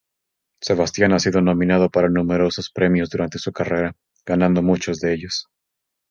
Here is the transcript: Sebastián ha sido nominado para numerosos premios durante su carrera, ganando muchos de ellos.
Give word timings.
Sebastián 0.63 1.13
ha 1.13 1.19
sido 1.19 1.41
nominado 1.41 1.91
para 1.91 2.09
numerosos 2.09 2.71
premios 2.71 3.11
durante 3.11 3.37
su 3.37 3.51
carrera, 3.51 3.95
ganando 4.25 4.63
muchos 4.63 4.99
de 4.99 5.13
ellos. 5.13 5.47